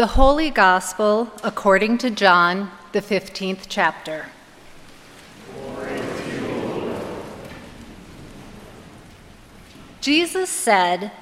[0.00, 4.28] The Holy Gospel according to John, the 15th chapter.
[10.00, 11.12] Jesus said,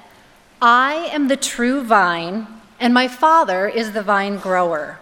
[0.61, 2.47] I am the true vine,
[2.79, 5.01] and my Father is the vine grower.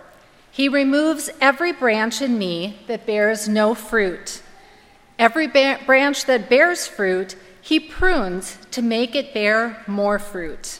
[0.50, 4.42] He removes every branch in me that bears no fruit.
[5.20, 10.80] Every ba- branch that bears fruit, he prunes to make it bear more fruit.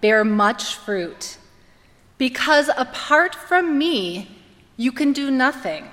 [0.00, 1.36] bear much fruit.
[2.18, 4.28] Because apart from me,
[4.76, 5.88] you can do nothing.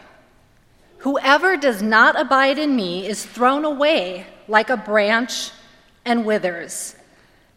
[0.99, 5.51] Whoever does not abide in me is thrown away like a branch
[6.05, 6.95] and withers.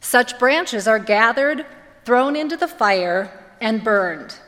[0.00, 1.66] Such branches are gathered,
[2.04, 4.38] thrown into the fire, and burned.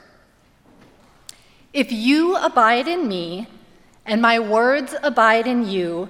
[1.73, 3.47] If you abide in me,
[4.05, 6.09] and my words abide in you,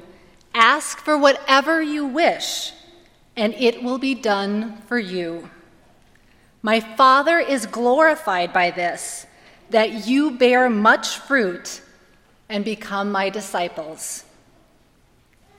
[0.54, 2.72] ask for whatever you wish,
[3.36, 5.50] and it will be done for you.
[6.64, 9.26] My Father is glorified by this,
[9.70, 11.82] that you bear much fruit
[12.48, 14.24] and become my disciples.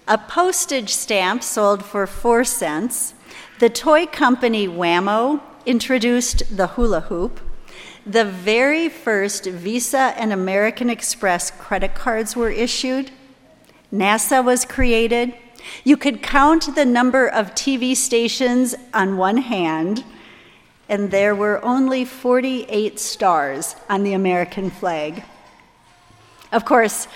[0.09, 3.15] A postage stamp sold for 4 cents.
[3.59, 7.41] The toy company Wham-O introduced the hula hoop.
[8.05, 13.13] The very first Visa and American Express credit cards were issued.
[13.93, 15.35] NASA was created.
[15.85, 20.03] You could count the number of TV stations on one hand,
[20.89, 25.23] and there were only 48 stars on the American flag.
[26.51, 27.07] Of course,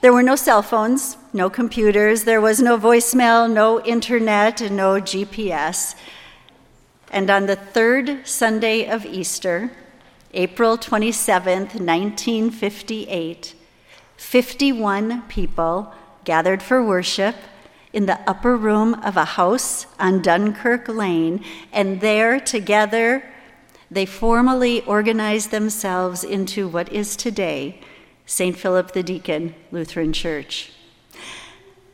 [0.00, 5.00] there were no cell phones, no computers, there was no voicemail, no internet, and no
[5.00, 5.96] GPS.
[7.10, 9.72] And on the third Sunday of Easter,
[10.32, 13.54] April 27, 1958,
[14.16, 15.92] 51 people
[16.24, 17.34] gathered for worship
[17.92, 23.24] in the upper room of a house on Dunkirk Lane, and there together
[23.90, 27.80] they formally organized themselves into what is today
[28.24, 28.56] St.
[28.56, 30.70] Philip the Deacon Lutheran Church.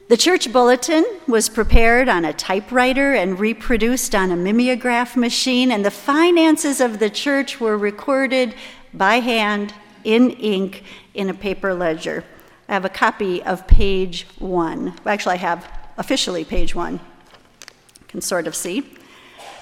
[0.08, 5.84] The church bulletin was prepared on a typewriter and reproduced on a mimeograph machine, and
[5.84, 8.54] the finances of the church were recorded
[8.94, 9.74] by hand
[10.04, 10.84] in ink
[11.14, 12.22] in a paper ledger.
[12.68, 14.94] I have a copy of page one.
[15.04, 15.68] Actually, I have
[15.98, 17.00] officially page one.
[18.00, 18.88] You can sort of see.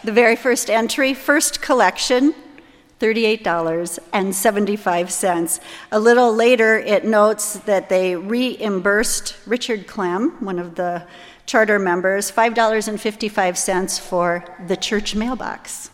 [0.05, 2.35] The very first entry, first collection,
[3.01, 5.61] $38.75.
[5.93, 11.07] A little later, it notes that they reimbursed Richard Clem, one of the
[11.47, 15.91] charter members, $5.55 for the church mailbox.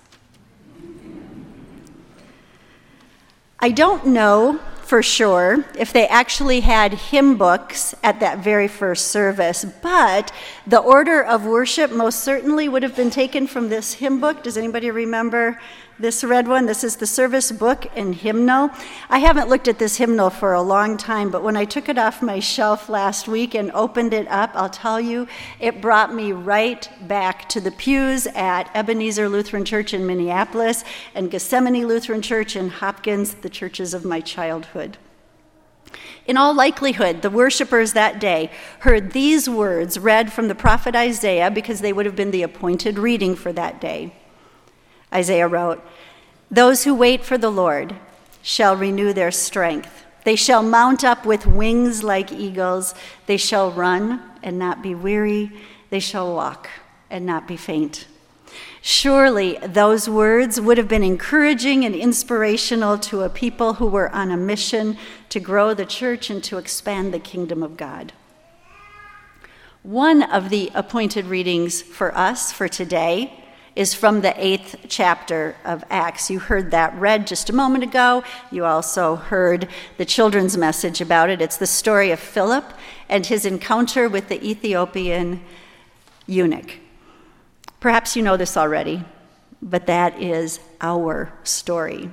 [3.59, 4.61] I don't know
[4.91, 10.33] for sure if they actually had hymn books at that very first service, but
[10.67, 14.43] the order of worship most certainly would have been taken from this hymn book.
[14.43, 15.61] Does anybody remember
[16.01, 16.67] this red one?
[16.67, 18.71] This is the service book and hymnal.
[19.09, 21.99] I haven't looked at this hymnal for a long time, but when I took it
[21.99, 25.27] off my shelf last week and opened it up, I'll tell you,
[25.59, 30.85] it brought me right back to the pews at Ebenezer Lutheran Church in Minneapolis
[31.15, 34.97] and Gethsemane Lutheran Church in Hopkins, the churches of my childhood.
[36.27, 41.51] In all likelihood, the worshippers that day heard these words read from the prophet Isaiah
[41.51, 44.13] because they would have been the appointed reading for that day.
[45.13, 45.83] Isaiah wrote,
[46.51, 47.97] Those who wait for the Lord
[48.43, 50.05] shall renew their strength.
[50.25, 52.95] They shall mount up with wings like eagles.
[53.27, 55.53] They shall run and not be weary.
[55.91, 56.69] They shall walk
[57.11, 58.07] and not be faint.
[58.83, 64.31] Surely those words would have been encouraging and inspirational to a people who were on
[64.31, 64.97] a mission
[65.29, 68.13] to grow the church and to expand the kingdom of God.
[69.83, 73.40] One of the appointed readings for us for today
[73.77, 76.31] is from the eighth chapter of Acts.
[76.31, 78.25] You heard that read just a moment ago.
[78.51, 81.41] You also heard the children's message about it.
[81.41, 82.65] It's the story of Philip
[83.09, 85.41] and his encounter with the Ethiopian
[86.27, 86.79] eunuch.
[87.79, 89.05] Perhaps you know this already,
[89.63, 92.11] but that is our story.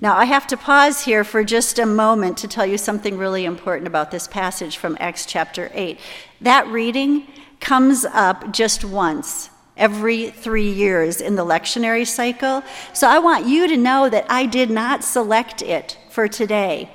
[0.00, 3.44] Now, I have to pause here for just a moment to tell you something really
[3.44, 5.98] important about this passage from Acts chapter 8.
[6.40, 7.26] That reading
[7.60, 9.49] comes up just once
[9.80, 12.62] every three years in the lectionary cycle.
[12.92, 16.90] So I want you to know that I did not select it for today.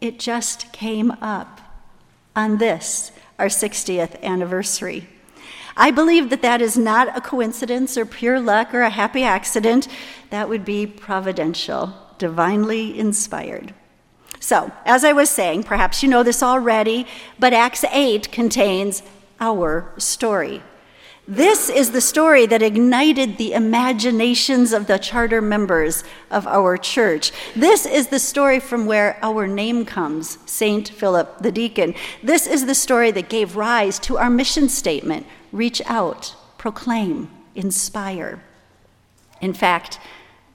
[0.00, 1.60] It just came up
[2.36, 5.08] on this, our 60th anniversary.
[5.76, 9.88] I believe that that is not a coincidence or pure luck or a happy accident.
[10.30, 13.74] That would be providential, divinely inspired.
[14.38, 17.06] So, as I was saying, perhaps you know this already,
[17.38, 19.02] but Acts 8 contains
[19.40, 20.62] our story.
[21.34, 27.32] This is the story that ignited the imaginations of the charter members of our church.
[27.56, 30.86] This is the story from where our name comes, St.
[30.86, 31.94] Philip the Deacon.
[32.22, 38.42] This is the story that gave rise to our mission statement reach out, proclaim, inspire.
[39.40, 39.98] In fact,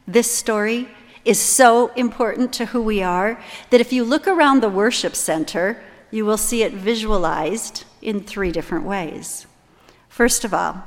[0.08, 0.90] this story
[1.26, 3.42] is so important to who we are
[3.72, 5.82] that if you look around the worship center,
[6.12, 9.48] you will see it visualized in three different ways.
[10.18, 10.82] First of all,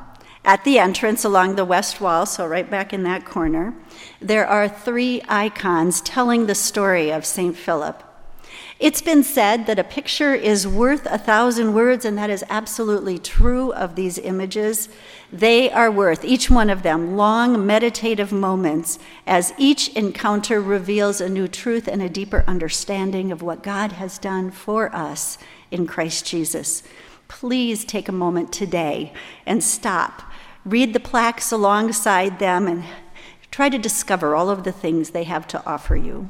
[0.44, 3.74] at the entrance along the west wall, so right back in that corner,
[4.20, 7.56] there are three icons telling the story of St.
[7.56, 8.02] Philip.
[8.80, 13.20] It's been said that a picture is worth a thousand words, and that is absolutely
[13.20, 14.88] true of these images.
[15.32, 18.98] They are worth, each one of them, long meditative moments
[19.28, 24.18] as each encounter reveals a new truth and a deeper understanding of what God has
[24.18, 25.38] done for us
[25.70, 26.82] in Christ Jesus
[27.30, 29.12] please take a moment today
[29.46, 30.22] and stop.
[30.64, 32.84] Read the plaques alongside them and
[33.52, 36.28] try to discover all of the things they have to offer you.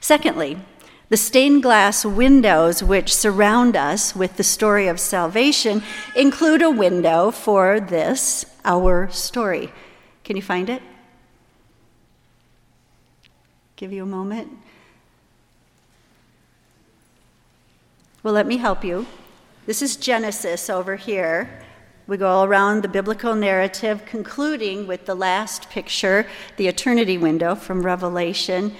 [0.00, 0.58] Secondly,
[1.08, 5.82] the stained glass windows which surround us with the story of salvation
[6.14, 9.72] include a window for this, our story.
[10.24, 10.82] Can you find it?
[13.76, 14.50] Give you a moment.
[18.22, 19.06] Well, let me help you.
[19.66, 21.48] This is Genesis over here.
[22.06, 26.26] We go around the biblical narrative, concluding with the last picture,
[26.58, 28.76] the eternity window from Revelation.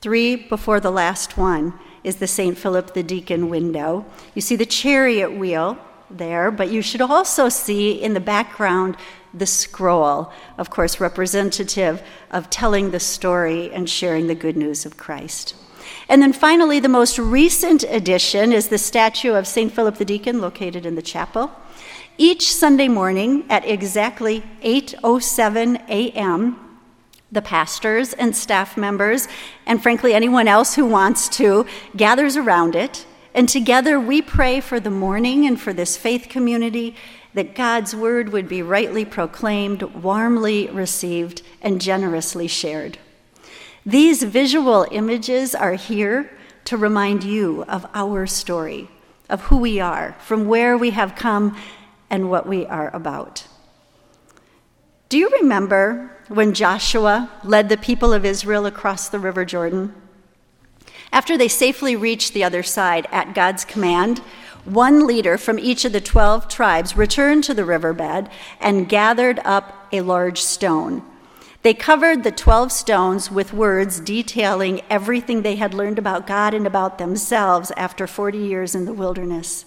[0.00, 1.72] Three before the last one
[2.02, 2.58] is the St.
[2.58, 4.04] Philip the Deacon window.
[4.34, 5.78] You see the chariot wheel
[6.10, 8.96] there, but you should also see in the background
[9.32, 12.02] the scroll, of course, representative
[12.32, 15.54] of telling the story and sharing the good news of Christ.
[16.08, 19.72] And then finally, the most recent addition is the statue of St.
[19.72, 21.50] Philip the Deacon located in the chapel.
[22.16, 26.78] Each Sunday morning at exactly 8:07 a.m.,
[27.30, 29.26] the pastors and staff members,
[29.66, 31.66] and frankly anyone else who wants to,
[31.96, 33.04] gathers around it,
[33.34, 36.94] and together we pray for the morning and for this faith community
[37.34, 42.96] that God's word would be rightly proclaimed, warmly received, and generously shared.
[43.86, 46.28] These visual images are here
[46.64, 48.90] to remind you of our story,
[49.28, 51.56] of who we are, from where we have come,
[52.10, 53.46] and what we are about.
[55.08, 59.94] Do you remember when Joshua led the people of Israel across the River Jordan?
[61.12, 64.18] After they safely reached the other side at God's command,
[64.64, 69.86] one leader from each of the 12 tribes returned to the riverbed and gathered up
[69.92, 71.04] a large stone
[71.66, 76.64] they covered the 12 stones with words detailing everything they had learned about God and
[76.64, 79.64] about themselves after 40 years in the wilderness.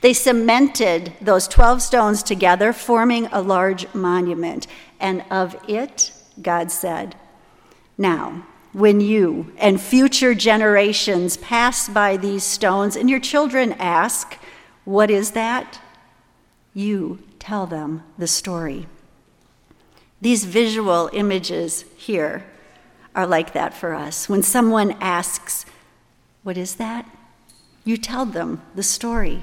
[0.00, 4.66] They cemented those 12 stones together, forming a large monument.
[4.98, 7.14] And of it, God said,
[7.98, 14.38] Now, when you and future generations pass by these stones and your children ask,
[14.86, 15.78] What is that?
[16.72, 18.86] You tell them the story.
[20.24, 22.46] These visual images here
[23.14, 24.26] are like that for us.
[24.26, 25.66] When someone asks,
[26.42, 27.04] What is that?
[27.84, 29.42] you tell them the story.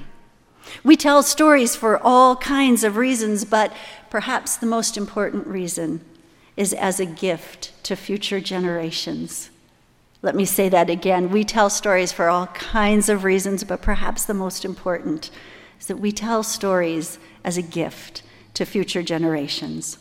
[0.82, 3.72] We tell stories for all kinds of reasons, but
[4.10, 6.00] perhaps the most important reason
[6.56, 9.50] is as a gift to future generations.
[10.20, 11.30] Let me say that again.
[11.30, 15.30] We tell stories for all kinds of reasons, but perhaps the most important
[15.78, 18.24] is that we tell stories as a gift
[18.54, 19.98] to future generations.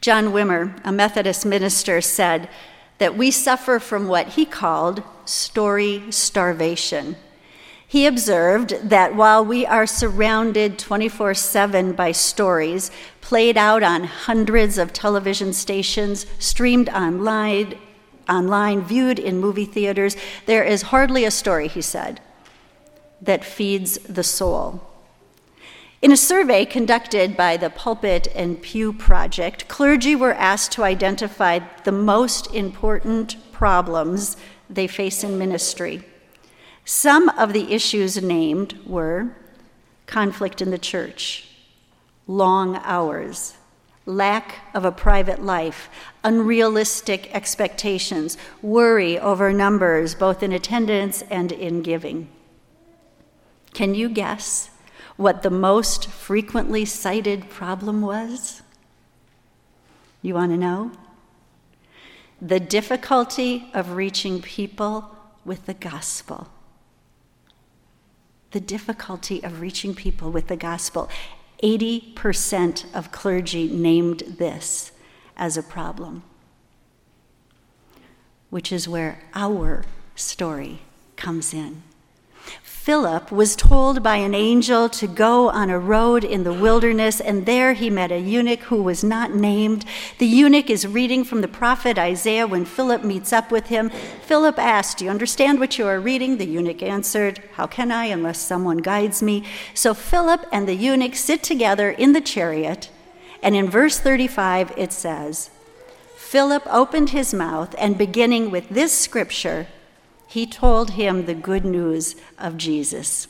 [0.00, 2.48] John Wimmer, a Methodist minister, said
[2.98, 7.16] that we suffer from what he called story starvation.
[7.86, 12.90] He observed that while we are surrounded 24 7 by stories
[13.20, 17.76] played out on hundreds of television stations, streamed online,
[18.28, 20.16] online, viewed in movie theaters,
[20.46, 22.20] there is hardly a story, he said,
[23.20, 24.89] that feeds the soul.
[26.02, 31.58] In a survey conducted by the Pulpit and Pew Project, clergy were asked to identify
[31.84, 34.38] the most important problems
[34.70, 36.02] they face in ministry.
[36.86, 39.36] Some of the issues named were
[40.06, 41.48] conflict in the church,
[42.26, 43.58] long hours,
[44.06, 45.90] lack of a private life,
[46.24, 52.30] unrealistic expectations, worry over numbers, both in attendance and in giving.
[53.74, 54.70] Can you guess
[55.20, 58.62] what the most frequently cited problem was?
[60.22, 60.92] You want to know?
[62.40, 66.48] The difficulty of reaching people with the gospel
[68.50, 71.08] the difficulty of reaching people with the gospel.
[71.62, 74.92] 80% of clergy named this
[75.36, 76.22] as a problem,
[78.48, 79.84] which is where our
[80.16, 80.80] story
[81.16, 81.82] comes in.
[82.80, 87.44] Philip was told by an angel to go on a road in the wilderness, and
[87.44, 89.84] there he met a eunuch who was not named.
[90.16, 93.90] The eunuch is reading from the prophet Isaiah when Philip meets up with him.
[94.22, 96.38] Philip asked, Do you understand what you are reading?
[96.38, 99.44] The eunuch answered, How can I unless someone guides me?
[99.74, 102.88] So Philip and the eunuch sit together in the chariot,
[103.42, 105.50] and in verse 35 it says,
[106.16, 109.66] Philip opened his mouth, and beginning with this scripture,
[110.30, 113.26] he told him the good news of Jesus.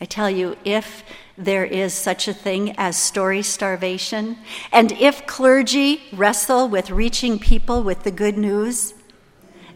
[0.00, 1.04] I tell you, if
[1.36, 4.38] there is such a thing as story starvation,
[4.72, 8.94] and if clergy wrestle with reaching people with the good news,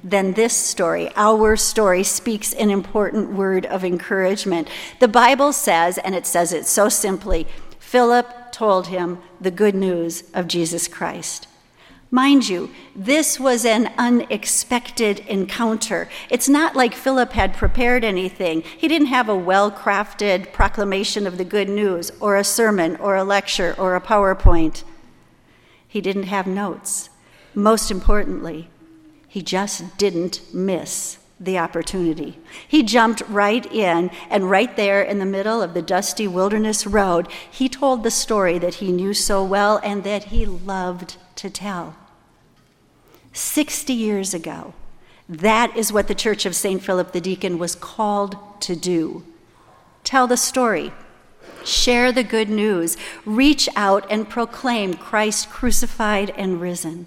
[0.03, 4.69] then this story, our story, speaks an important word of encouragement.
[4.99, 7.47] The Bible says, and it says it so simply
[7.79, 11.47] Philip told him the good news of Jesus Christ.
[12.15, 16.11] Mind you, this was an unexpected encounter.
[16.29, 18.61] It's not like Philip had prepared anything.
[18.61, 23.17] He didn't have a well crafted proclamation of the good news, or a sermon, or
[23.17, 24.85] a lecture, or a PowerPoint.
[25.89, 27.09] He didn't have notes.
[27.55, 28.69] Most importantly,
[29.27, 32.37] he just didn't miss the opportunity.
[32.69, 37.27] He jumped right in, and right there in the middle of the dusty wilderness road,
[37.51, 41.97] he told the story that he knew so well and that he loved to tell.
[43.33, 44.75] 60 years ago.
[45.29, 46.83] That is what the Church of St.
[46.83, 49.25] Philip the Deacon was called to do.
[50.05, 50.93] Tell the story,
[51.65, 57.07] share the good news, reach out and proclaim Christ crucified and risen.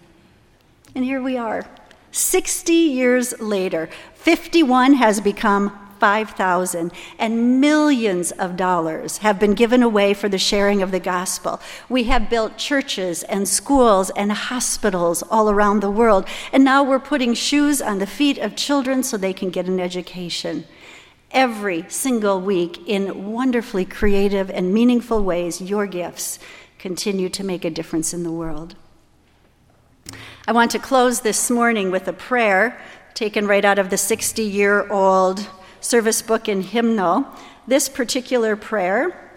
[0.95, 1.65] And here we are,
[2.11, 3.89] 60 years later.
[4.15, 10.83] 51 has become 5,000, and millions of dollars have been given away for the sharing
[10.83, 11.59] of the gospel.
[11.89, 16.99] We have built churches and schools and hospitals all around the world, and now we're
[16.99, 20.65] putting shoes on the feet of children so they can get an education.
[21.31, 26.37] Every single week, in wonderfully creative and meaningful ways, your gifts
[26.77, 28.75] continue to make a difference in the world.
[30.47, 32.79] I want to close this morning with a prayer
[33.15, 35.47] taken right out of the 60 year old
[35.85, 37.27] service book and hymnal.
[37.67, 39.31] This particular prayer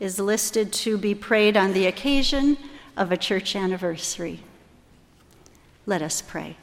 [0.00, 2.58] is listed to be prayed on the occasion
[2.96, 4.40] of a church anniversary.
[5.86, 6.56] Let us pray.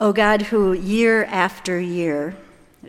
[0.00, 2.34] O God, who year after year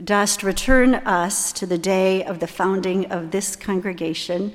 [0.01, 4.53] dost return us to the day of the founding of this congregation,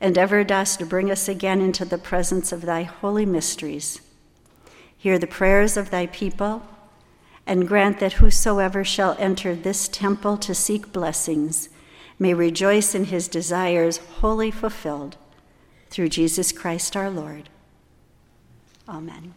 [0.00, 4.02] and ever dost bring us again into the presence of thy holy mysteries.
[4.98, 6.62] Hear the prayers of thy people
[7.46, 11.68] and grant that whosoever shall enter this temple to seek blessings
[12.18, 15.16] may rejoice in his desires wholly fulfilled
[15.90, 17.48] through Jesus Christ our Lord.
[18.88, 19.34] Amen.